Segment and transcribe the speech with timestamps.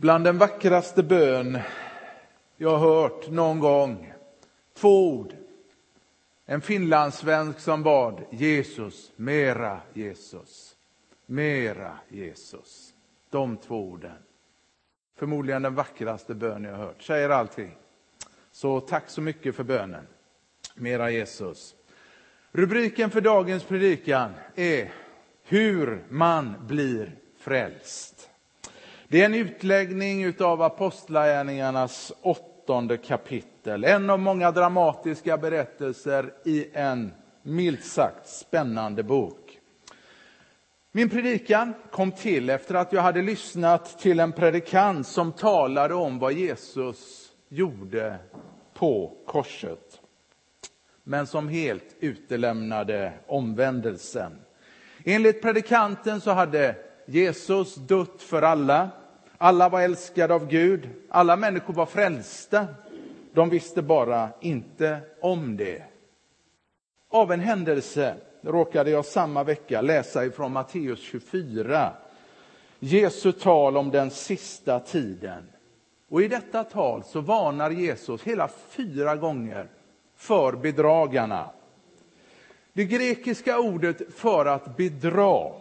[0.00, 1.58] Bland den vackraste bön
[2.56, 4.12] jag har hört någon gång,
[4.74, 5.34] två ord.
[6.46, 10.76] En finlandssvensk som bad Jesus, mera Jesus,
[11.26, 12.94] mera Jesus.
[13.30, 14.16] De två orden.
[15.16, 17.76] Förmodligen den vackraste bön jag har hört, säger allting.
[18.52, 20.06] Så tack så mycket för bönen.
[20.74, 21.74] Mera Jesus.
[22.52, 24.92] Rubriken för dagens predikan är
[25.42, 28.19] Hur man blir frälst.
[29.12, 33.84] Det är en utläggning av Apostlagärningarnas åttonde kapitel.
[33.84, 39.58] En av många dramatiska berättelser i en milt sagt spännande bok.
[40.92, 46.18] Min predikan kom till efter att jag hade lyssnat till en predikant som talade om
[46.18, 48.18] vad Jesus gjorde
[48.74, 50.00] på korset.
[51.02, 54.32] Men som helt utelämnade omvändelsen.
[55.04, 58.90] Enligt predikanten så hade Jesus dött för alla.
[59.38, 60.88] Alla var älskade av Gud.
[61.08, 62.66] Alla människor var frälsta.
[63.32, 65.82] De visste bara inte om det.
[67.08, 71.92] Av en händelse råkade jag samma vecka läsa ifrån Matteus 24.
[72.78, 75.48] Jesu tal om den sista tiden.
[76.08, 79.68] Och i detta tal så varnar Jesus hela fyra gånger
[80.16, 81.50] för bedragarna.
[82.72, 85.52] Det grekiska ordet för att bedra,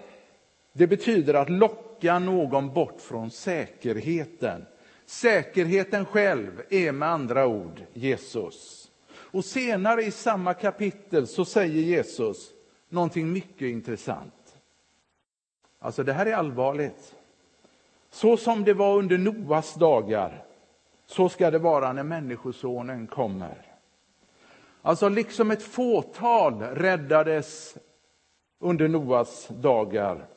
[0.79, 4.65] det betyder att locka någon bort från säkerheten.
[5.05, 8.91] Säkerheten själv är med andra ord Jesus.
[9.11, 12.51] Och senare i samma kapitel så säger Jesus
[12.89, 14.57] någonting mycket intressant.
[15.79, 17.15] Alltså det här är allvarligt.
[18.09, 20.45] Så som det var under Noas dagar,
[21.05, 23.65] så ska det vara när Människosonen kommer.
[24.81, 27.77] Alltså liksom ett fåtal räddades
[28.59, 30.27] under Noas dagar,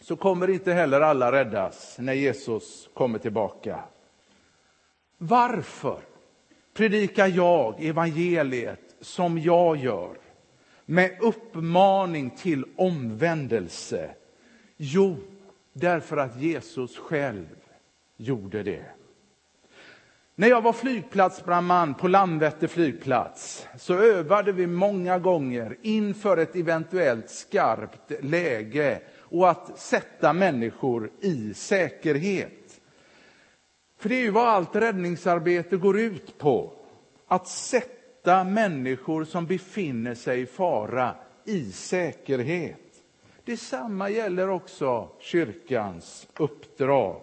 [0.00, 3.84] så kommer inte heller alla räddas när Jesus kommer tillbaka.
[5.18, 6.00] Varför
[6.74, 10.16] predikar jag evangeliet som jag gör?
[10.90, 14.10] med uppmaning till omvändelse?
[14.76, 15.16] Jo,
[15.72, 17.46] därför att Jesus själv
[18.16, 18.84] gjorde det.
[20.34, 27.30] När jag var flygplatsbrandman på Landvetter flygplats så övade vi många gånger inför ett eventuellt
[27.30, 32.80] skarpt läge och att sätta människor i säkerhet.
[33.98, 36.72] För det är ju vad allt räddningsarbete går ut på.
[37.26, 41.14] Att sätta människor som befinner sig i fara
[41.44, 42.76] i säkerhet.
[43.44, 47.20] Detsamma gäller också kyrkans uppdrag.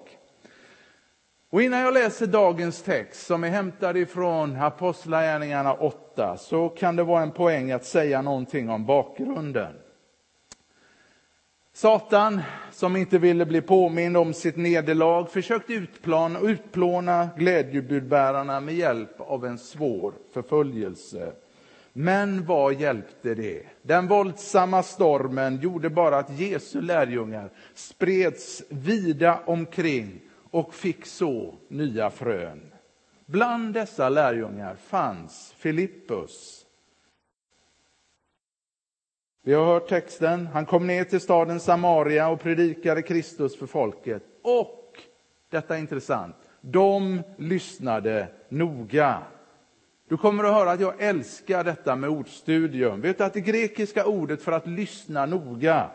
[1.50, 7.04] Och innan jag läser dagens text som är hämtad ifrån Apostlagärningarna 8 så kan det
[7.04, 9.74] vara en poäng att säga någonting om bakgrunden.
[11.78, 19.22] Satan, som inte ville bli påmind om sitt nederlag, försökte utplana, utplåna glädjebudbärarna med hjälp
[19.22, 21.34] av en svår förföljelse.
[21.94, 23.64] Men vad hjälpte det?
[23.82, 30.22] Den våldsamma stormen gjorde bara att Jesu lärjungar spreds vida omkring
[30.52, 32.72] och fick så nya frön.
[33.26, 36.66] Bland dessa lärjungar fanns Filippus,
[39.48, 40.48] vi har hört texten.
[40.48, 44.24] Han kom ner till staden Samaria och predikade Kristus för folket.
[44.42, 44.94] Och,
[45.50, 49.18] detta är intressant, de lyssnade noga.
[50.10, 53.02] Du kommer att höra att jag älskar detta med ordstudium.
[53.02, 55.90] Vet du att det grekiska ordet för att lyssna noga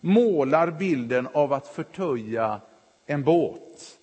[0.00, 2.60] målar bilden av att förtöja
[3.06, 3.98] en båt.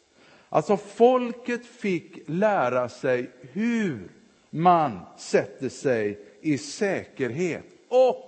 [0.50, 4.12] Alltså folket fick lära sig hur
[4.50, 8.28] man sätter sig i säkerhet och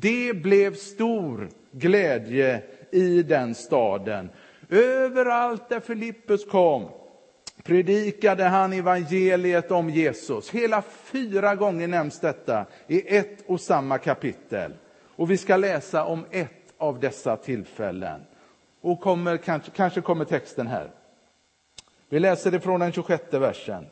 [0.00, 4.30] det blev stor glädje i den staden.
[4.68, 6.88] Överallt där Filippus kom
[7.62, 10.50] predikade han evangeliet om Jesus.
[10.50, 14.74] Hela fyra gånger nämns detta i ett och samma kapitel.
[15.16, 18.20] Och vi ska läsa om ett av dessa tillfällen.
[18.80, 20.90] Och kommer, kanske, kanske kommer texten här.
[22.08, 23.86] Vi läser det från den 26 versen.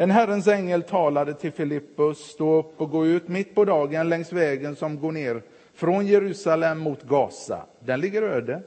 [0.00, 4.32] En Herrens ängel talade till Filippus, stå upp och gå ut mitt på dagen längs
[4.32, 5.42] vägen som går ner
[5.74, 7.66] från Jerusalem mot Gaza.
[7.80, 8.62] Den ligger öde.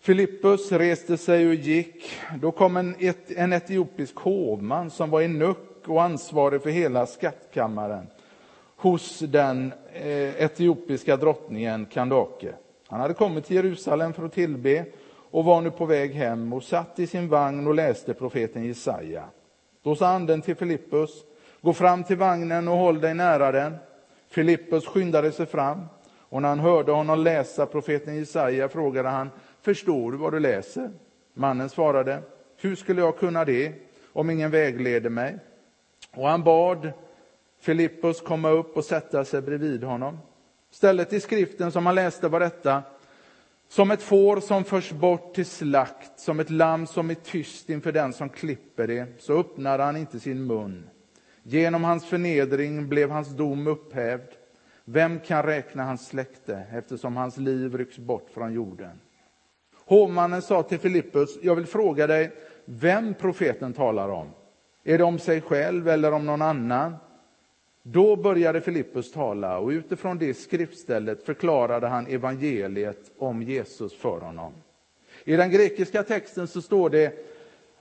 [0.00, 2.10] Filippus reste sig och gick.
[2.40, 7.06] Då kom en, et, en etiopisk hovman som var i nuck och ansvarig för hela
[7.06, 8.06] skattkammaren
[8.76, 12.52] hos den eh, etiopiska drottningen Kandake.
[12.86, 14.84] Han hade kommit till Jerusalem för att tillbe
[15.30, 19.24] och var nu på väg hem och satt i sin vagn och läste profeten Jesaja.
[19.86, 21.24] Då sa anden till Filippus,
[21.60, 23.76] gå fram till vagnen och håll dig nära den.
[24.28, 25.86] Filippus skyndade sig fram
[26.28, 29.30] och när han hörde honom läsa profeten Jesaja frågade han,
[29.62, 30.90] förstår du vad du läser?
[31.34, 32.22] Mannen svarade,
[32.56, 33.72] hur skulle jag kunna det
[34.12, 35.38] om ingen vägleder mig?
[36.16, 36.92] Och han bad
[37.60, 40.18] Filippus komma upp och sätta sig bredvid honom.
[40.70, 42.82] Stället i skriften som han läste var detta.
[43.68, 47.92] Som ett får som förs bort till slakt, som ett lamm som är tyst inför
[47.92, 50.90] den som klipper det, så öppnade han inte sin mun.
[51.42, 54.28] Genom hans förnedring blev hans dom upphävd.
[54.84, 59.00] Vem kan räkna hans släkte eftersom hans liv rycks bort från jorden?
[59.84, 62.32] Hovmannen sa till Filippus, jag vill fråga dig
[62.64, 64.30] vem profeten talar om.
[64.84, 66.96] Är det om sig själv eller om någon annan?
[67.88, 74.52] Då började Filippus tala och utifrån det skriftstället förklarade han evangeliet om Jesus för honom.
[75.24, 77.12] I den grekiska texten så står det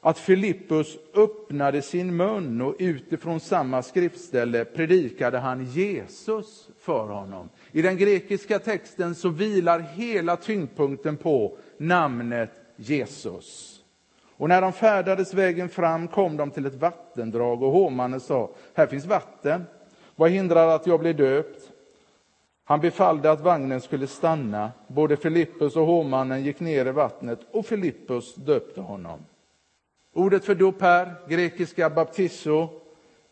[0.01, 7.49] att Filippus öppnade sin mun och utifrån samma skriftställe predikade han Jesus för honom.
[7.71, 13.79] I den grekiska texten så vilar hela tyngdpunkten på namnet Jesus.
[14.37, 18.87] Och när de färdades vägen fram kom de till ett vattendrag och hovmannen sa, här
[18.87, 19.63] finns vatten,
[20.15, 21.71] vad hindrar att jag blir döpt?
[22.63, 24.71] Han befallde att vagnen skulle stanna.
[24.87, 29.19] Både Filippus och hovmannen gick ner i vattnet och Filippus döpte honom.
[30.13, 32.69] Ordet för dop här, grekiska baptizo.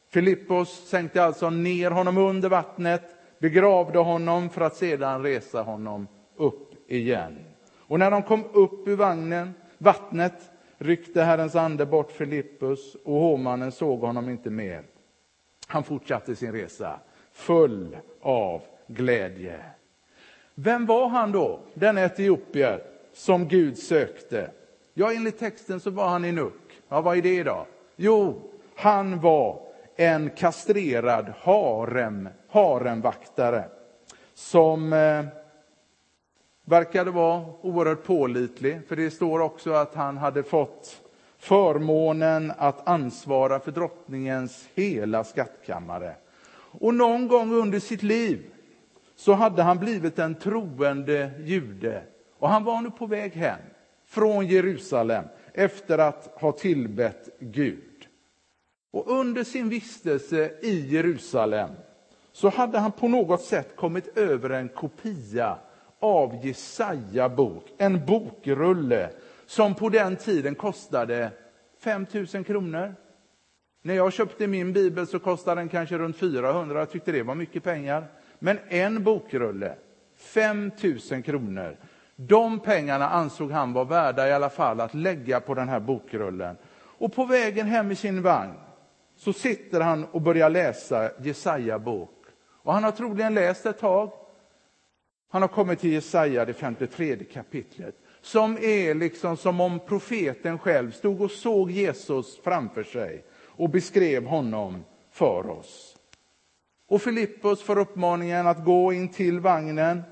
[0.09, 3.03] Filippos sänkte alltså ner honom under vattnet,
[3.39, 6.07] begravde honom för att sedan resa honom
[6.37, 7.39] upp igen.
[7.77, 13.71] Och när de kom upp ur vagnen, vattnet ryckte Herrens ande bort Filippus och hovmannen
[13.71, 14.83] såg honom inte mer.
[15.67, 16.99] Han fortsatte sin resa
[17.31, 19.59] full av glädje.
[20.55, 22.83] Vem var han då, den etiopier
[23.13, 24.51] som Gud sökte?
[24.93, 26.81] Ja, enligt texten så var han i Nuck.
[26.89, 27.65] Ja, vad är det då?
[27.95, 29.61] Jo, han var
[29.95, 33.63] en kastrerad harem, haremvaktare
[34.33, 35.25] som eh,
[36.65, 41.02] verkade vara oerhört pålitlig, för det står också att han hade fått
[41.43, 46.15] förmånen att ansvara för drottningens hela skattkammare.
[46.79, 48.45] Och någon gång under sitt liv
[49.15, 52.03] så hade han blivit en troende jude
[52.39, 53.59] och han var nu på väg hem
[54.05, 58.07] från Jerusalem efter att ha tillbett Gud.
[58.91, 61.69] Och under sin vistelse i Jerusalem
[62.31, 65.57] så hade han på något sätt kommit över en kopia
[65.99, 69.09] av Jesaja bok, en bokrulle
[69.45, 71.31] som på den tiden kostade
[71.79, 72.95] 5 000 kronor.
[73.81, 77.35] När jag köpte min bibel så kostade den kanske runt 400, jag tyckte det var
[77.35, 78.07] mycket pengar.
[78.39, 79.75] Men en bokrulle,
[80.17, 80.71] 5
[81.11, 81.77] 000 kronor.
[82.15, 86.57] De pengarna ansåg han var värda i alla fall att lägga på den här bokrullen.
[86.75, 88.53] Och på vägen hem i sin vagn
[89.15, 92.25] så sitter han och börjar läsa Jesaja bok.
[92.63, 94.11] Och han har troligen läst ett tag.
[95.29, 100.91] Han har kommit till Jesaja, det 53 kapitlet som är liksom som om profeten själv
[100.91, 105.97] stod och såg Jesus framför sig och beskrev honom för oss.
[106.87, 110.03] Och Filippus får uppmaningen att gå in till vagnen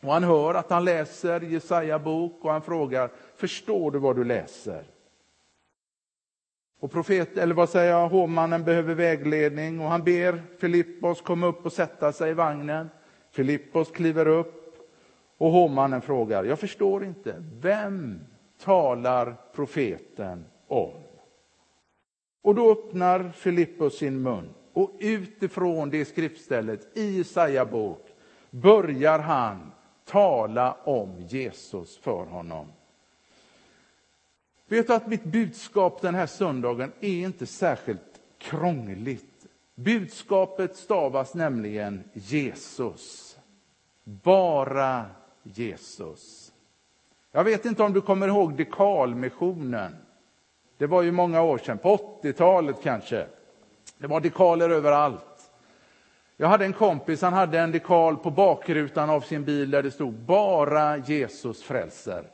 [0.00, 4.24] och han hör att han läser Jesaja bok och han frågar, förstår du vad du
[4.24, 4.84] läser?
[6.80, 11.66] Och profet, eller vad säger jag, hovmannen behöver vägledning och han ber Filippos komma upp
[11.66, 12.90] och sätta sig i vagnen.
[13.30, 14.63] Filippos kliver upp
[15.38, 18.20] och hovmannen frågar, jag förstår inte, vem
[18.58, 20.92] talar profeten om?
[22.42, 28.06] Och då öppnar Filippus sin mun och utifrån det skriftstället i Jesaja bok
[28.50, 29.72] börjar han
[30.04, 32.66] tala om Jesus för honom.
[34.66, 39.46] Vet du att mitt budskap den här söndagen är inte särskilt krångligt.
[39.74, 43.36] Budskapet stavas nämligen Jesus.
[44.04, 45.06] Bara
[45.44, 46.52] Jesus.
[47.32, 49.96] Jag vet inte om du kommer ihåg dekalmissionen.
[50.78, 53.26] Det var ju många år sedan, på 80-talet kanske.
[53.98, 55.50] Det var dekaler överallt.
[56.36, 59.90] Jag hade en kompis, han hade en dekal på bakrutan av sin bil där det
[59.90, 62.30] stod bara Jesus frälser.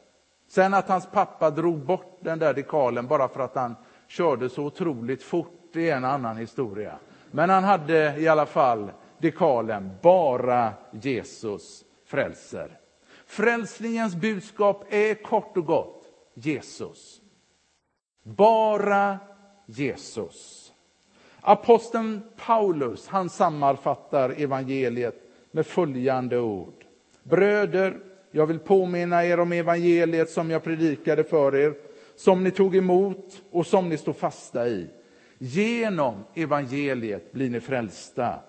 [0.48, 3.76] Sen att hans pappa drog bort den där dekalen bara för att han
[4.08, 6.98] körde så otroligt fort, det är en annan historia.
[7.30, 12.78] Men han hade i alla fall dekalen bara Jesus frälser.
[13.30, 17.20] Frälsningens budskap är kort och gott Jesus.
[18.22, 19.18] Bara
[19.66, 20.72] Jesus.
[21.40, 25.14] Aposteln Paulus han sammanfattar evangeliet
[25.50, 26.84] med följande ord.
[27.22, 31.74] Bröder, jag vill påminna er om evangeliet som jag predikade för er,
[32.16, 34.86] som ni tog emot och som ni står fasta i.
[35.38, 38.40] Genom evangeliet blir ni frälsta.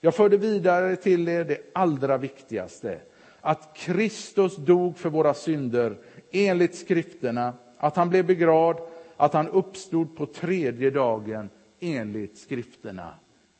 [0.00, 3.00] Jag förde vidare till er det allra viktigaste,
[3.40, 5.96] att Kristus dog för våra synder
[6.30, 8.78] enligt skrifterna att han blev begravd,
[9.16, 13.14] att han uppstod på tredje dagen enligt skrifterna.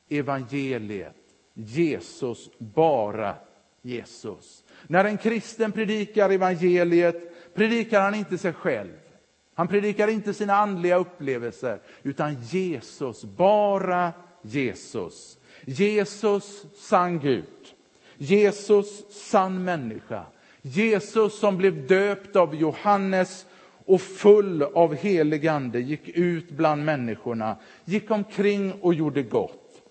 [0.08, 1.16] Evangeliet,
[1.54, 3.34] Jesus, bara
[3.82, 4.64] Jesus.
[4.86, 8.92] När en kristen predikar evangeliet predikar han inte sig själv.
[9.54, 15.38] Han predikar inte sina andliga upplevelser, utan Jesus, bara Jesus.
[15.64, 17.44] Jesus, sann Gud.
[18.18, 20.26] Jesus, sann människa.
[20.62, 23.46] Jesus som blev döpt av Johannes
[23.86, 29.82] och full av helig ande gick ut bland människorna, gick omkring och gjorde gott.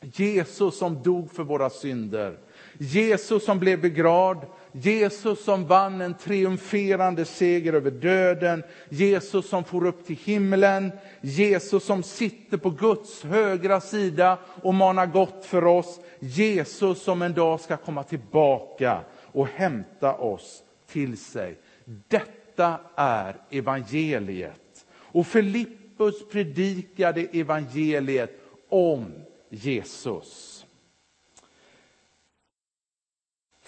[0.00, 2.38] Jesus som dog för våra synder.
[2.78, 9.86] Jesus som blev begravd, Jesus som vann en triumferande seger över döden, Jesus som for
[9.86, 16.00] upp till himlen, Jesus som sitter på Guds högra sida och manar gott för oss,
[16.18, 19.00] Jesus som en dag ska komma tillbaka
[19.32, 21.58] och hämta oss till sig.
[21.84, 24.86] Detta är evangeliet.
[24.92, 28.30] Och Filippus predikade evangeliet
[28.68, 29.12] om
[29.48, 30.59] Jesus.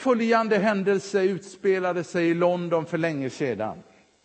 [0.03, 3.83] Följande händelse utspelade sig i London för länge sedan.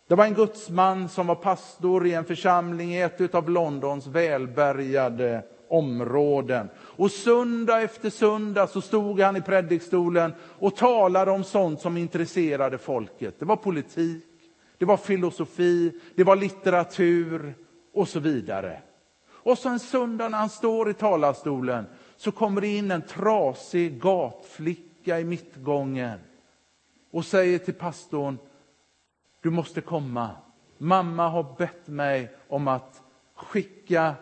[0.08, 5.42] Det var en gudsman som var pastor i en församling i ett av Londons välbärgade
[5.68, 6.68] områden.
[6.78, 12.78] Och söndag efter söndag så stod han i predikstolen och talade om sånt som intresserade
[12.78, 13.34] folket.
[13.38, 14.24] Det var politik,
[14.78, 17.54] det var filosofi, det var litteratur
[17.94, 18.80] och så vidare.
[19.28, 24.00] Och så en söndag när han står i talarstolen så kommer det in en trasig
[24.00, 26.18] gatflicka i mittgången
[27.10, 28.38] och säger till pastorn,
[29.42, 30.30] du måste komma.
[30.78, 33.02] Mamma har bett mig om att
[33.34, 34.14] skicka,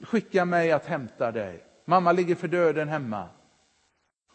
[0.00, 1.64] skicka mig att hämta dig.
[1.84, 3.28] Mamma ligger för döden hemma.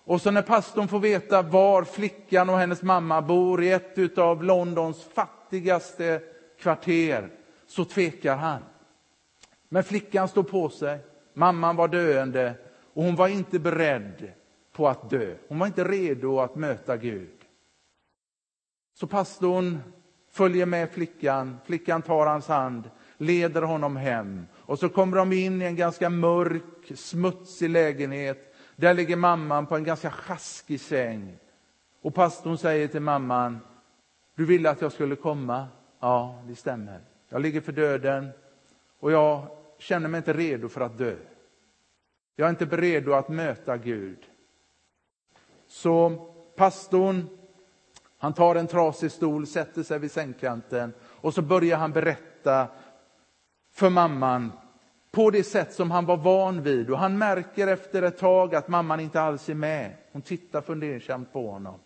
[0.03, 4.43] Och så när pastorn får veta var flickan och hennes mamma bor i ett av
[4.43, 6.21] Londons fattigaste
[6.59, 7.29] kvarter
[7.67, 8.61] så tvekar han.
[9.69, 10.99] Men flickan stod på sig.
[11.33, 12.53] Mamman var döende
[12.93, 14.31] och hon var inte beredd
[14.75, 15.35] på att dö.
[15.47, 17.45] Hon var inte redo att möta Gud.
[18.93, 19.79] Så pastorn
[20.31, 21.57] följer med flickan.
[21.65, 24.45] Flickan tar hans hand, leder honom hem.
[24.55, 28.55] Och så kommer de in i en ganska mörk, smutsig lägenhet.
[28.75, 31.37] Där ligger mamman på en ganska sjaskig säng.
[32.01, 33.59] Och pastorn säger till mamman,
[34.35, 35.67] du ville att jag skulle komma.
[35.99, 37.01] Ja, det stämmer.
[37.29, 38.29] Jag ligger för döden
[38.99, 41.15] och jag känner mig inte redo för att dö.
[42.35, 44.17] Jag är inte redo att möta Gud.
[45.75, 46.15] Så
[46.55, 47.27] pastorn,
[48.17, 52.67] han tar en trasig stol, sätter sig vid sängkanten och så börjar han berätta
[53.71, 54.51] för mamman
[55.11, 56.89] på det sätt som han var van vid.
[56.89, 59.93] Och han märker efter ett tag att mamman inte alls är med.
[60.11, 61.79] Hon tittar fundersamt på honom.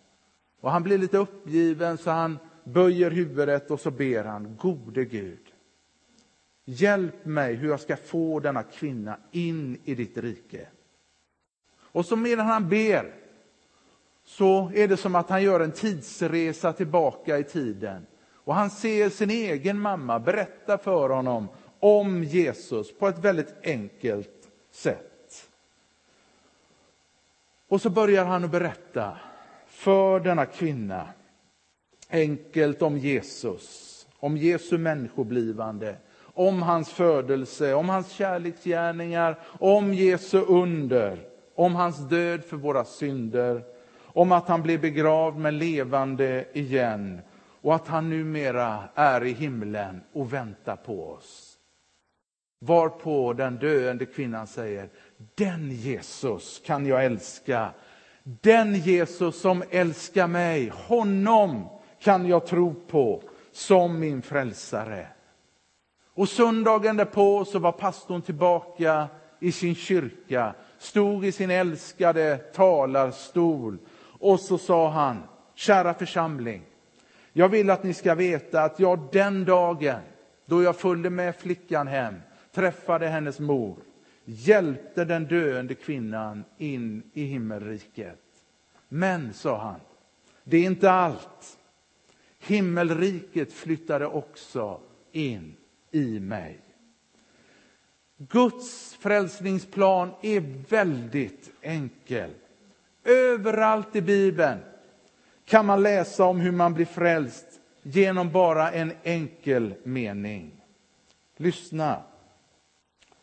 [0.60, 5.52] Och han blir lite uppgiven så han böjer huvudet och så ber han, gode Gud.
[6.64, 10.66] Hjälp mig hur jag ska få denna kvinna in i ditt rike.
[11.80, 13.19] Och så medan han ber
[14.36, 18.06] så är det som att han gör en tidsresa tillbaka i tiden.
[18.34, 21.48] Och han ser sin egen mamma berätta för honom
[21.80, 25.48] om Jesus på ett väldigt enkelt sätt.
[27.68, 29.16] Och så börjar han att berätta
[29.66, 31.08] för denna kvinna
[32.10, 41.18] enkelt om Jesus, om Jesu människoblivande, om hans födelse, om hans kärleksgärningar, om Jesu under,
[41.54, 43.64] om hans död för våra synder,
[44.14, 47.20] om att han blev begravd men levande igen
[47.60, 51.56] och att han numera är i himlen och väntar på oss.
[52.60, 54.88] Varpå den döende kvinnan säger,
[55.34, 57.70] den Jesus kan jag älska.
[58.22, 61.68] Den Jesus som älskar mig, honom
[62.00, 65.06] kan jag tro på som min frälsare.
[66.14, 69.08] Och söndagen därpå så var pastorn tillbaka
[69.40, 73.78] i sin kyrka, stod i sin älskade talarstol
[74.20, 75.22] och så sa han,
[75.54, 76.62] kära församling,
[77.32, 80.00] jag vill att ni ska veta att jag den dagen
[80.46, 82.14] då jag följde med flickan hem,
[82.52, 83.76] träffade hennes mor,
[84.24, 88.18] hjälpte den döende kvinnan in i himmelriket.
[88.88, 89.80] Men, sa han,
[90.44, 91.58] det är inte allt.
[92.38, 94.80] Himmelriket flyttade också
[95.12, 95.56] in
[95.90, 96.60] i mig.
[98.16, 102.30] Guds frälsningsplan är väldigt enkel.
[103.04, 104.58] Överallt i Bibeln
[105.44, 107.46] kan man läsa om hur man blir frälst
[107.82, 110.64] genom bara en enkel mening.
[111.36, 112.02] Lyssna.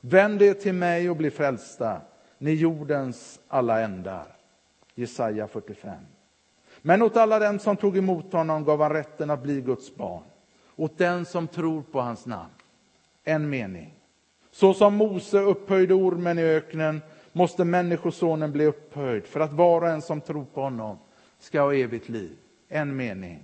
[0.02, 2.02] Vänd er till mig och bli frälsta,
[2.38, 4.26] ni jordens alla ändar.
[4.96, 5.94] Jesaja 45.
[6.82, 10.24] Men åt alla dem som tog emot honom gav han rätten att bli Guds barn
[10.78, 12.50] åt den som tror på hans namn.
[13.24, 13.94] En mening.
[14.52, 17.02] Så som Mose upphöjde ormen i öknen
[17.38, 20.98] måste Människosonen bli upphöjd för att var och en som tror på honom
[21.40, 22.32] ska ha evigt liv.
[22.70, 23.44] En mening.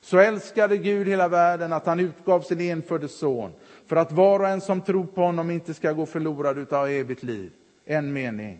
[0.00, 3.52] Så älskade Gud hela världen att han utgav sin enfödde son
[3.86, 6.88] för att var och en som tror på honom inte ska gå förlorad utan ha
[6.88, 7.50] evigt liv.
[7.84, 8.58] En mening.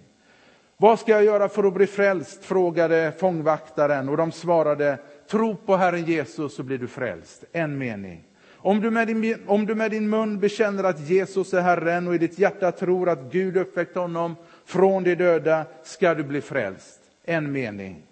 [0.77, 2.45] Vad ska jag göra för att bli frälst?
[2.45, 4.99] frågade fångvaktaren och de svarade
[5.31, 7.45] tro på Herren Jesus så blir du frälst.
[7.53, 8.25] En mening.
[8.65, 12.15] Om du, med din, om du med din mun bekänner att Jesus är Herren och
[12.15, 17.01] i ditt hjärta tror att Gud uppväckt honom från de döda ska du bli frälst.
[17.25, 18.03] En mening.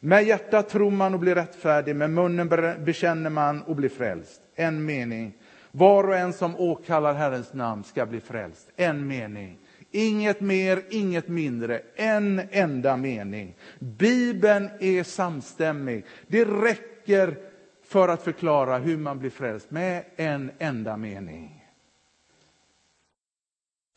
[0.00, 2.48] Med hjärtat tror man och blir rättfärdig, med munnen
[2.84, 4.40] bekänner man och blir frälst.
[4.54, 5.32] En mening.
[5.70, 8.70] Var och en som åkallar Herrens namn ska bli frälst.
[8.76, 9.58] En mening.
[9.90, 11.80] Inget mer, inget mindre.
[11.94, 13.54] En enda mening.
[13.78, 16.04] Bibeln är samstämmig.
[16.26, 17.36] Det räcker
[17.84, 21.64] för att förklara hur man blir frälst med en enda mening.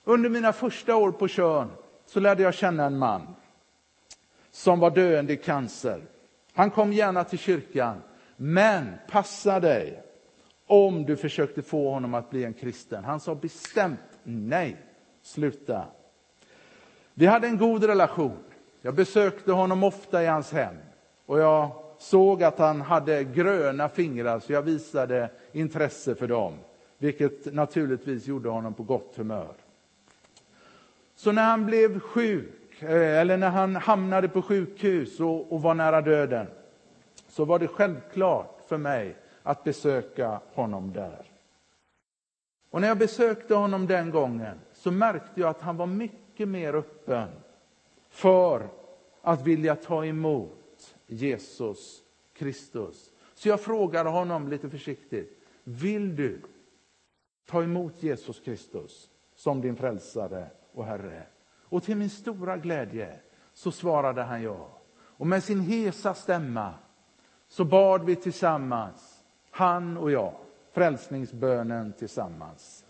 [0.03, 1.69] Under mina första år på Tjörn
[2.05, 3.35] så lärde jag känna en man
[4.51, 6.01] som var döende i cancer.
[6.53, 8.01] Han kom gärna till kyrkan,
[8.37, 10.03] men passa dig
[10.67, 13.03] om du försökte få honom att bli en kristen.
[13.03, 14.77] Han sa bestämt nej,
[15.21, 15.85] sluta.
[17.13, 18.37] Vi hade en god relation.
[18.81, 20.75] Jag besökte honom ofta i hans hem
[21.25, 26.53] och jag såg att han hade gröna fingrar så jag visade intresse för dem,
[26.97, 29.53] vilket naturligtvis gjorde honom på gott humör.
[31.25, 35.73] Så när han blev sjuk, eh, eller när han hamnade på sjukhus och, och var
[35.73, 36.47] nära döden,
[37.27, 41.25] så var det självklart för mig att besöka honom där.
[42.69, 46.73] Och när jag besökte honom den gången så märkte jag att han var mycket mer
[46.73, 47.29] öppen
[48.09, 48.67] för
[49.21, 52.01] att vilja ta emot Jesus
[52.33, 53.11] Kristus.
[53.33, 56.41] Så jag frågade honom lite försiktigt, vill du
[57.45, 61.23] ta emot Jesus Kristus som din frälsare och Herre?
[61.63, 63.19] Och till min stora glädje
[63.53, 64.69] så svarade han ja.
[64.93, 66.73] Och med sin hesa stämma
[67.47, 70.33] så bad vi tillsammans, han och jag,
[70.71, 72.85] frälsningsbönen tillsammans.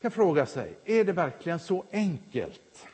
[0.00, 2.86] kan fråga sig, är det verkligen så enkelt?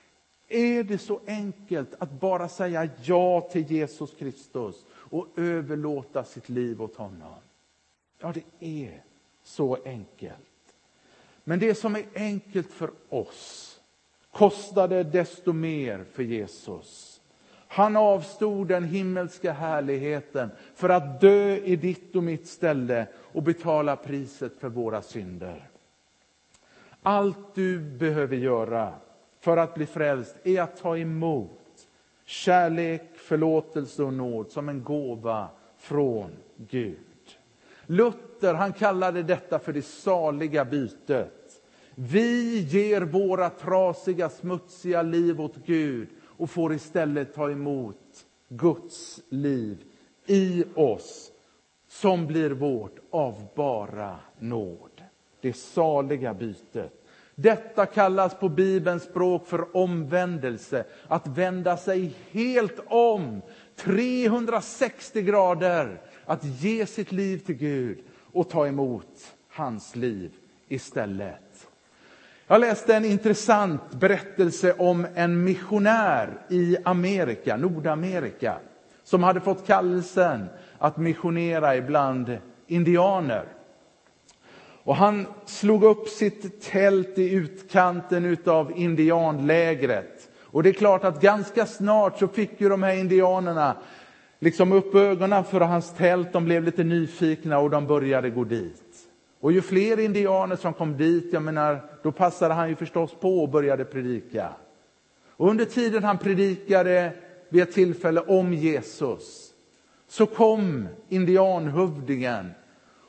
[0.48, 6.82] Är det så enkelt att bara säga ja till Jesus Kristus och överlåta sitt liv
[6.82, 7.34] åt honom?
[8.18, 8.44] Ja, det
[8.84, 9.02] är
[9.42, 10.51] så enkelt.
[11.44, 13.68] Men det som är enkelt för oss
[14.30, 17.20] kostade desto mer för Jesus.
[17.68, 23.96] Han avstod den himmelska härligheten för att dö i ditt och mitt ställe och betala
[23.96, 25.68] priset för våra synder.
[27.02, 28.94] Allt du behöver göra
[29.40, 31.88] för att bli frälst är att ta emot
[32.24, 37.11] kärlek, förlåtelse och nåd som en gåva från Gud.
[37.86, 41.62] Luther han kallade detta för det saliga bytet.
[41.94, 49.84] Vi ger våra trasiga, smutsiga liv åt Gud och får istället ta emot Guds liv
[50.26, 51.32] i oss
[51.88, 55.02] som blir vårt av bara nåd.
[55.40, 57.02] Det saliga bytet.
[57.34, 63.42] Detta kallas på Bibelns språk för omvändelse, att vända sig helt om,
[63.76, 67.98] 360 grader, att ge sitt liv till Gud
[68.32, 70.30] och ta emot hans liv
[70.68, 71.68] istället.
[72.46, 78.56] Jag läste en intressant berättelse om en missionär i Amerika, Nordamerika,
[79.04, 80.46] som hade fått kallelsen
[80.78, 83.44] att missionera ibland indianer.
[84.84, 90.30] Och han slog upp sitt tält i utkanten av indianlägret.
[90.40, 93.76] Och det är klart att ganska snart så fick ju de här indianerna
[94.42, 96.32] liksom upp ögonen för hans tält.
[96.32, 99.08] De blev lite nyfikna och de började gå dit.
[99.40, 103.42] Och ju fler indianer som kom dit, jag menar, då passade han ju förstås på
[103.42, 104.48] och började predika.
[105.26, 107.12] Och under tiden han predikade
[107.48, 109.52] vid ett tillfälle om Jesus
[110.08, 112.50] så kom indianhövdingen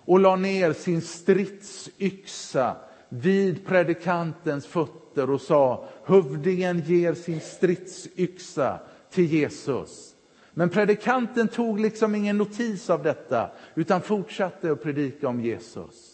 [0.06, 2.76] och la ner sin stridsyxa
[3.10, 10.13] vid predikantens fötter och sa hövdingen ger sin stridsyxa till Jesus.
[10.54, 16.12] Men predikanten tog liksom ingen notis av detta utan fortsatte att predika om Jesus.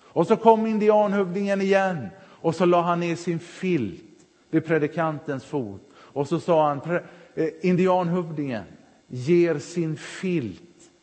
[0.00, 4.04] Och så kom indianhövdingen igen och så la han ner sin filt
[4.50, 7.00] vid predikantens fot och så sa han
[7.34, 8.64] eh, indianhövdingen
[9.06, 10.62] ger sin filt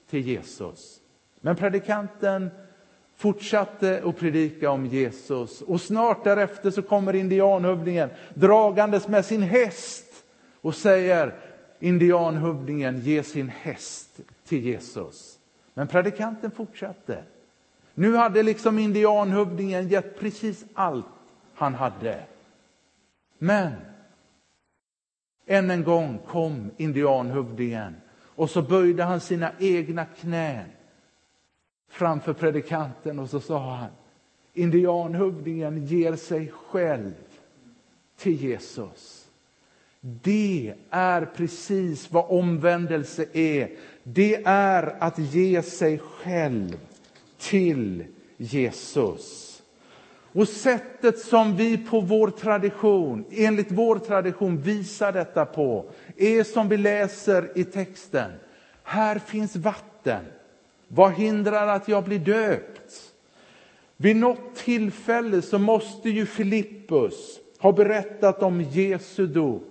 [0.10, 1.00] till Jesus.
[1.42, 2.50] Men predikanten
[3.16, 10.06] fortsatte att predika om Jesus och snart därefter så kommer indianhövdingen dragandes med sin häst
[10.62, 11.36] och säger
[11.80, 15.40] indianhövdingen ge sin häst till Jesus.
[15.74, 17.24] Men predikanten fortsatte
[17.94, 21.06] Nu hade liksom indianhövdingen gett precis allt
[21.54, 22.24] han hade.
[23.38, 23.74] Men
[25.46, 30.66] än en gång kom indianhövdingen och så böjde han sina egna knän
[31.90, 33.90] framför predikanten och så sa han
[34.54, 37.14] indianhövdingen ger sig själv
[38.18, 39.19] till Jesus.
[40.02, 43.70] Det är precis vad omvändelse är.
[44.04, 46.78] Det är att ge sig själv
[47.38, 48.04] till
[48.38, 49.46] Jesus.
[50.34, 55.86] Och sättet som vi på vår tradition, enligt vår tradition visar detta på,
[56.18, 58.32] är som vi läser i texten.
[58.84, 60.26] Här finns vatten.
[60.88, 63.14] Vad hindrar att jag blir döpt?
[63.98, 69.69] Vid något tillfälle så måste ju Filippus ha berättat om Jesu dop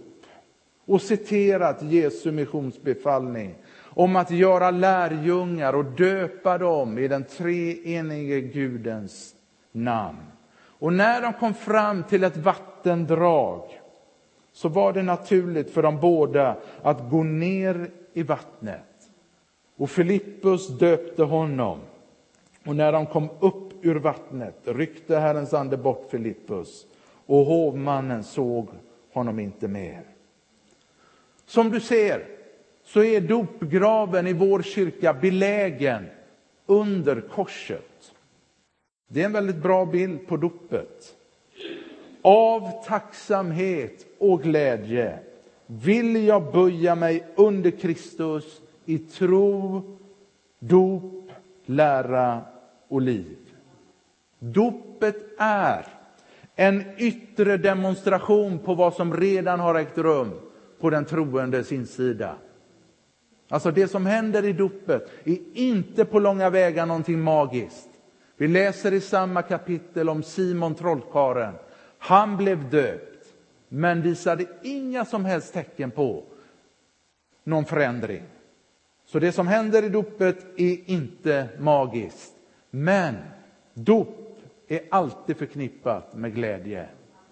[0.88, 9.34] och citerat Jesu missionsbefallning om att göra lärjungar och döpa dem i den treenige Gudens
[9.72, 10.18] namn.
[10.58, 13.80] Och när de kom fram till ett vattendrag
[14.52, 18.84] så var det naturligt för dem båda att gå ner i vattnet.
[19.76, 21.78] Och Filippus döpte honom.
[22.66, 26.86] Och när de kom upp ur vattnet ryckte Herrens ande bort Filippus
[27.26, 28.68] och hovmannen såg
[29.12, 30.17] honom inte mer.
[31.48, 32.24] Som du ser
[32.84, 36.06] så är dopgraven i vår kyrka belägen
[36.66, 38.12] under korset.
[39.08, 41.14] Det är en väldigt bra bild på dopet.
[42.22, 45.18] Av tacksamhet och glädje
[45.66, 49.82] vill jag böja mig under Kristus i tro,
[50.58, 51.30] dop,
[51.66, 52.40] lära
[52.88, 53.36] och liv.
[54.38, 55.86] Dopet är
[56.56, 60.32] en yttre demonstration på vad som redan har ägt rum
[60.80, 62.36] på den troendes insida.
[63.48, 67.88] Alltså det som händer i dopet är inte på långa vägar någonting magiskt.
[68.36, 71.54] Vi läser i samma kapitel om Simon trollkaren.
[71.98, 73.34] Han blev döpt,
[73.68, 76.24] men visade inga som helst tecken på
[77.44, 78.22] någon förändring.
[79.06, 82.32] Så det som händer i dopet är inte magiskt.
[82.70, 83.14] Men
[83.74, 84.38] dop
[84.68, 86.88] är alltid förknippat med glädje.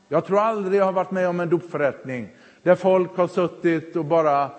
[0.09, 2.28] Jag tror aldrig jag har varit med om en dopförrättning
[2.66, 4.50] där folk har suttit och bara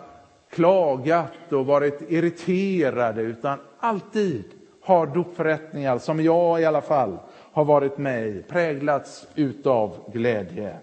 [0.49, 4.43] klagat och varit irriterade, utan alltid
[4.81, 7.17] har dopförrättningar, som jag i alla fall
[7.51, 10.77] har varit med i, präglats utav glädje.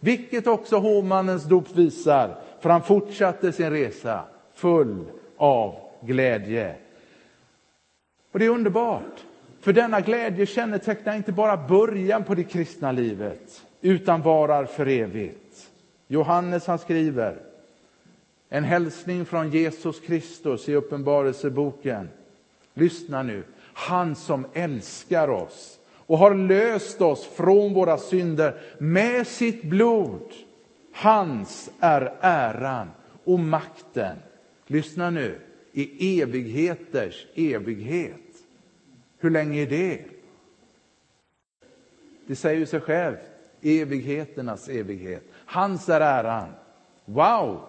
[0.00, 4.20] Vilket också hovmannens dop visar, för han fortsatte sin resa
[4.54, 5.04] full
[5.36, 6.74] av glädje.
[8.32, 9.24] Och det är underbart,
[9.60, 15.47] för denna glädje kännetecknar inte bara början på det kristna livet, utan varar för evigt.
[16.08, 17.36] Johannes han skriver,
[18.48, 22.08] en hälsning från Jesus Kristus i Uppenbarelseboken.
[22.74, 23.42] Lyssna nu.
[23.74, 30.32] Han som älskar oss och har löst oss från våra synder med sitt blod.
[30.92, 32.90] Hans är äran
[33.24, 34.16] och makten.
[34.66, 35.38] Lyssna nu.
[35.72, 38.14] I evigheters evighet.
[39.18, 40.04] Hur länge är det?
[42.26, 43.20] Det säger ju sig självt.
[43.62, 45.24] Evigheternas evighet.
[45.50, 46.48] Hans är äran.
[47.04, 47.60] Wow!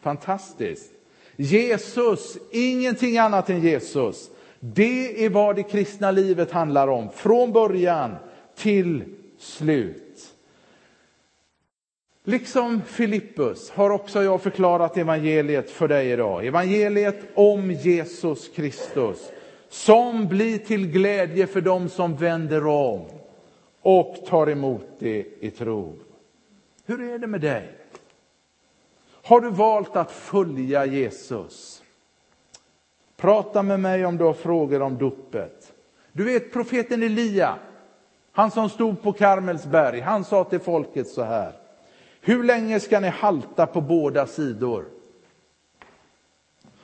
[0.00, 0.92] Fantastiskt.
[1.36, 4.30] Jesus, ingenting annat än Jesus.
[4.60, 8.14] Det är vad det kristna livet handlar om, från början
[8.56, 9.04] till
[9.38, 10.32] slut.
[12.24, 16.46] Liksom Filippus har också jag förklarat evangeliet för dig idag.
[16.46, 19.30] Evangeliet om Jesus Kristus
[19.68, 23.04] som blir till glädje för dem som vänder om
[23.82, 25.94] och tar emot det i tro.
[26.86, 27.78] Hur är det med dig?
[29.22, 31.82] Har du valt att följa Jesus?
[33.16, 35.72] Prata med mig om du har frågor om dopet.
[36.12, 37.58] Du vet profeten Elia,
[38.32, 41.52] han som stod på Karmelsberg, han sa till folket så här.
[42.20, 44.84] Hur länge ska ni halta på båda sidor?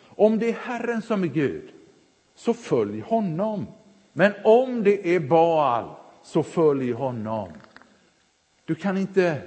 [0.07, 1.71] Om det är Herren som är Gud,
[2.35, 3.67] så följ honom.
[4.13, 5.85] Men om det är Baal,
[6.23, 7.49] så följ honom.
[8.65, 9.43] Du kan inte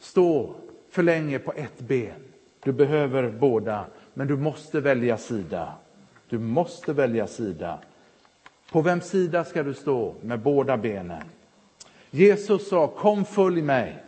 [0.00, 0.54] stå
[0.90, 2.20] för länge på ett ben.
[2.62, 5.72] Du behöver båda, men du måste välja sida.
[6.28, 7.78] Du måste välja sida.
[8.72, 11.22] På vems sida ska du stå med båda benen?
[12.10, 14.04] Jesus sa, kom följ mig.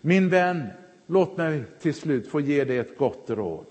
[0.00, 0.66] Min vän,
[1.06, 3.66] låt mig till slut få ge dig ett gott råd.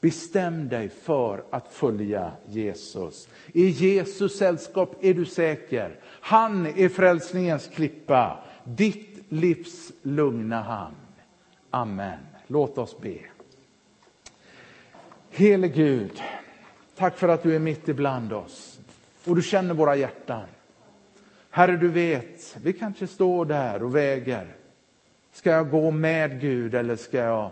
[0.00, 3.28] Bestäm dig för att följa Jesus.
[3.52, 5.96] I Jesus sällskap är du säker.
[6.04, 10.94] Han är frälsningens klippa, ditt livs lugna hamn.
[11.70, 12.18] Amen.
[12.46, 13.18] Låt oss be.
[15.30, 16.22] Hele Gud,
[16.96, 18.80] tack för att du är mitt ibland oss
[19.24, 20.46] och du känner våra hjärtan.
[21.50, 24.56] Herre, du vet, vi kanske står där och väger.
[25.32, 27.50] Ska jag gå med Gud eller ska jag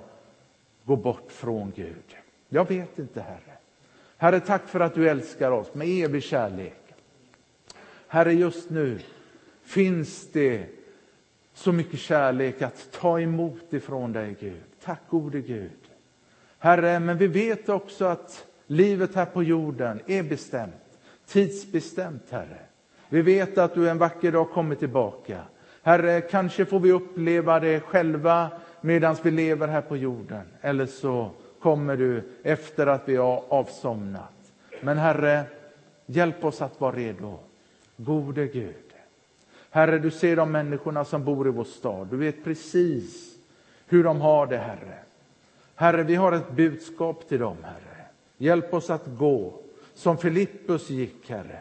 [0.84, 2.16] gå bort från Gud?
[2.48, 3.58] Jag vet inte, Herre.
[4.16, 6.82] Herre, tack för att du älskar oss med evig kärlek.
[8.08, 8.98] Herre, just nu
[9.62, 10.66] finns det
[11.56, 14.62] så mycket kärlek att ta emot ifrån dig, Gud.
[14.84, 15.70] Tack gode Gud.
[16.58, 22.58] Herre, men vi vet också att livet här på jorden är bestämt, tidsbestämt, Herre.
[23.08, 25.40] Vi vet att du en vacker dag kommer tillbaka.
[25.82, 30.44] Herre, kanske får vi uppleva det själva medan vi lever här på jorden.
[30.60, 34.52] Eller så kommer du efter att vi har avsomnat.
[34.80, 35.44] Men Herre,
[36.06, 37.38] hjälp oss att vara redo.
[37.96, 38.85] Gode Gud.
[39.70, 42.06] Herre, du ser de människorna som bor i vår stad.
[42.10, 43.36] Du vet precis
[43.86, 44.98] hur de har det, Herre.
[45.74, 48.06] Herre, vi har ett budskap till dem, Herre.
[48.38, 49.52] Hjälp oss att gå
[49.94, 51.58] som Filippus gick, Herre.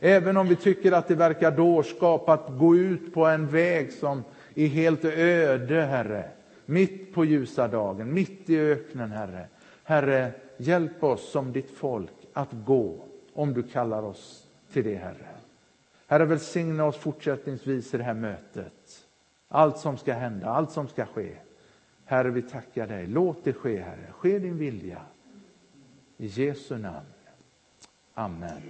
[0.00, 4.24] Även om vi tycker att det verkar dårskap att gå ut på en väg som
[4.54, 6.28] är helt öde, Herre.
[6.66, 9.46] Mitt på ljusa dagen, mitt i öknen, Herre.
[9.84, 12.96] Herre, hjälp oss som ditt folk att gå
[13.34, 15.33] om du kallar oss till det, Herre.
[16.14, 19.06] Herre, välsigna oss fortsättningsvis i det här mötet.
[19.48, 21.36] Allt som ska hända, allt som ska ske.
[22.04, 23.06] Herre, vi tackar dig.
[23.06, 24.12] Låt det ske, Herre.
[24.12, 25.00] Ske din vilja.
[26.16, 27.06] I Jesu namn.
[28.14, 28.62] Amen.